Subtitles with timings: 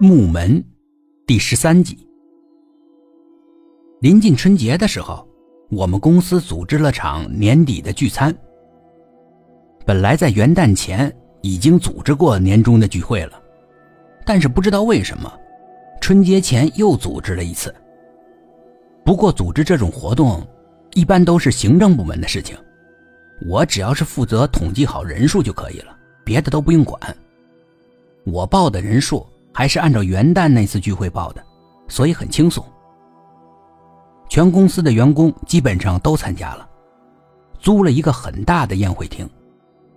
[0.00, 0.62] 木门
[1.26, 1.98] 第十三集。
[4.00, 5.28] 临近春节的时候，
[5.70, 8.32] 我们公司组织了场年底的聚餐。
[9.84, 13.42] 本来在元旦前已经组织过年终的聚会了，
[14.24, 15.32] 但是不知道为什么，
[16.00, 17.74] 春节前又组织了一次。
[19.04, 20.46] 不过组织这种活动，
[20.94, 22.56] 一般都是行政部门的事情，
[23.48, 27.00] 我只要是负责统计好人数就可以了，别的都不用管。
[28.24, 29.26] 我报的人数
[29.58, 31.44] 还是按照元旦那次聚会报的，
[31.88, 32.64] 所以很轻松。
[34.28, 36.68] 全公司的员工基本上都参加了，
[37.58, 39.28] 租了一个很大的宴会厅，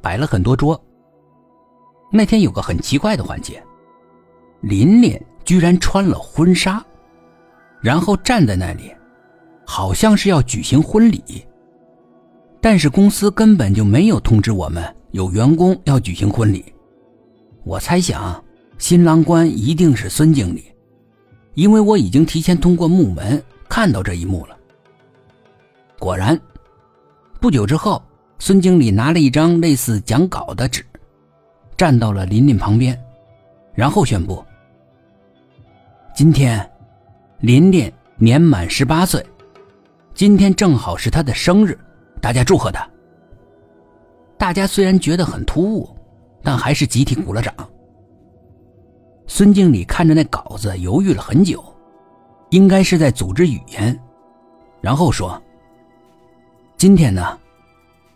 [0.00, 0.82] 摆了很多桌。
[2.10, 3.62] 那天有个很奇怪的环节，
[4.62, 6.82] 琳琳居然穿了婚纱，
[7.82, 8.90] 然后站在那里，
[9.66, 11.46] 好像是要举行婚礼。
[12.58, 16.72] 但是公司根本就没有通知我们有员工要举行婚礼。
[17.64, 18.42] 我猜想，
[18.82, 20.64] 新郎官一定是孙经理，
[21.54, 24.56] 因为我已经提前通过木门看到这一幕了。
[26.00, 26.36] 果然，
[27.40, 28.02] 不久之后，
[28.40, 30.84] 孙经理拿了一张类似讲稿的纸，
[31.76, 33.00] 站到了琳琳旁边，
[33.72, 34.44] 然后宣布
[36.12, 36.68] ：“今天，
[37.38, 39.24] 琳琳年满十八岁，
[40.12, 41.78] 今天正好是她的生日，
[42.20, 42.84] 大家祝贺她。”
[44.36, 45.88] 大家虽然觉得很突兀。
[46.44, 47.54] 但还是集体鼓了掌。
[49.34, 51.64] 孙经理看着那稿子，犹豫了很久，
[52.50, 53.98] 应该是在组织语言，
[54.82, 55.42] 然后说
[56.76, 57.40] ：“今天呢，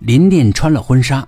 [0.00, 1.24] 琳琳穿了婚纱，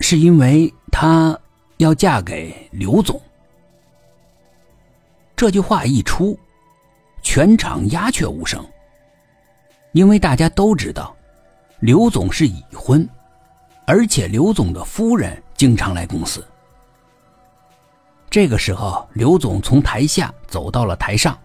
[0.00, 1.38] 是因为她
[1.76, 3.20] 要嫁给刘总。”
[5.36, 6.34] 这句话一出，
[7.20, 8.64] 全场鸦雀无声，
[9.92, 11.14] 因为大家都知道，
[11.80, 13.06] 刘总是已婚，
[13.86, 15.36] 而且刘总的夫人。
[15.54, 16.42] 经常来公司。
[18.28, 21.38] 这个时候，刘总从台下走到了台上，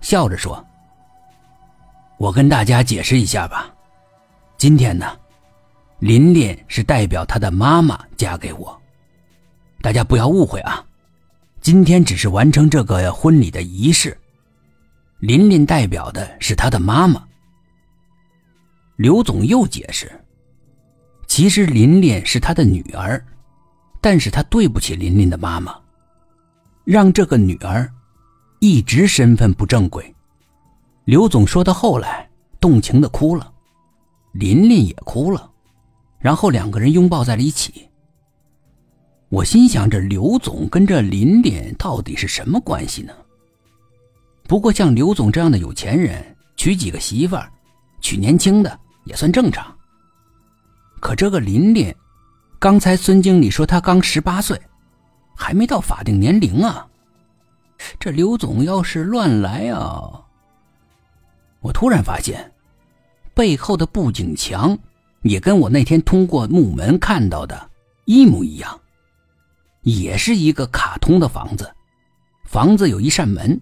[0.00, 0.62] 笑着说
[2.18, 3.72] ：“我跟大家解释一下吧，
[4.58, 5.16] 今天呢，
[6.00, 8.78] 琳琳是代表她的妈妈嫁给我，
[9.80, 10.84] 大家不要误会啊，
[11.60, 14.16] 今天只是完成这个婚礼的仪式，
[15.20, 17.22] 琳琳代表的是她的妈妈。”
[18.96, 20.10] 刘总又解释。
[21.26, 23.22] 其实琳琳是他的女儿，
[24.00, 25.74] 但是他对不起琳琳的妈妈，
[26.84, 27.90] 让这个女儿
[28.60, 30.14] 一直身份不正规。
[31.04, 32.28] 刘总说到后来，
[32.60, 33.52] 动情的哭了，
[34.32, 35.50] 琳琳也哭了，
[36.18, 37.88] 然后两个人拥抱在了一起。
[39.28, 43.12] 我心想，这刘总跟这琳琳到底是什么关系呢？
[44.44, 47.50] 不过像刘总这样的有钱人，娶几个媳妇儿，
[48.00, 49.76] 娶年轻的也算正常。
[51.00, 51.92] 可这个琳琳，
[52.66, 54.60] 刚才孙经理说他刚十八岁，
[55.36, 56.84] 还没到法定年龄啊。
[58.00, 60.20] 这刘总要是乱来啊！
[61.60, 62.52] 我突然发现，
[63.34, 64.76] 背后的布景墙
[65.22, 67.70] 也跟我那天通过木门看到的
[68.04, 68.80] 一模一样，
[69.82, 71.72] 也是一个卡通的房子，
[72.46, 73.60] 房子有一扇门。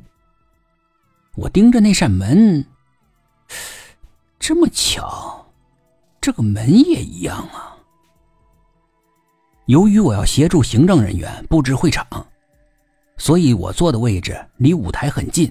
[1.35, 2.65] 我盯着那扇门，
[4.39, 5.47] 这么巧。
[6.23, 7.74] 这个门也一样啊。
[9.67, 12.07] 由于我要协助行政人员布置会场，
[13.17, 15.51] 所以我坐的位置离舞台很近，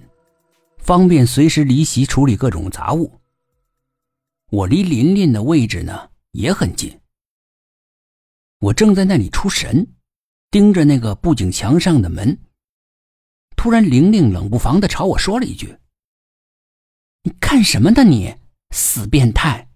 [0.77, 3.11] 方便随时离席处理各种杂物。
[4.51, 6.95] 我离琳琳的位置呢也很近。
[8.59, 9.85] 我正在那里出神，
[10.51, 12.37] 盯着那个布景墙上的门。
[13.55, 15.75] 突然，玲玲冷不防的朝我说了一句
[17.23, 18.03] ：“你看什么呢？
[18.03, 18.33] 你
[18.69, 19.67] 死变态！”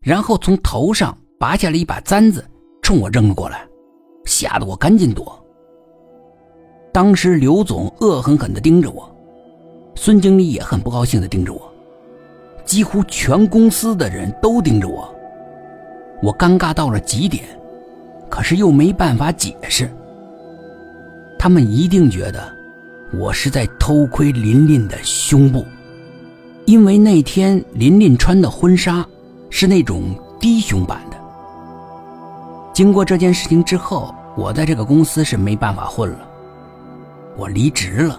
[0.00, 2.49] 然后从头上拔下了一把簪子，
[2.90, 3.64] 冲我扔了过来，
[4.24, 5.40] 吓得我赶紧躲。
[6.92, 9.08] 当时刘总恶狠狠地盯着我，
[9.94, 11.72] 孙经理也很不高兴地盯着我，
[12.64, 15.08] 几乎全公司的人都盯着我。
[16.20, 17.44] 我尴尬到了极点，
[18.28, 19.88] 可是又没办法解释。
[21.38, 22.52] 他们一定觉得
[23.16, 25.64] 我是在偷窥琳琳的胸部，
[26.64, 29.06] 因为那天琳琳穿的婚纱。
[29.48, 31.19] 是那种低胸版的。
[32.80, 36.26] 经过这件事情之后，我在这个公司是没办法混了，
[37.36, 38.18] 我离职了。